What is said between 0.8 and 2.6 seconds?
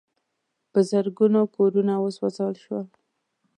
زرګونو کورونه وسوځول